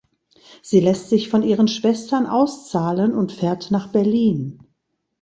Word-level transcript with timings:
Sie 0.63 0.79
lässt 0.79 1.09
sich 1.09 1.29
von 1.29 1.43
ihren 1.43 1.67
Schwestern 1.67 2.25
auszahlen 2.25 3.13
und 3.13 3.31
fährt 3.31 3.69
nach 3.69 3.91
Berlin. 3.91 4.59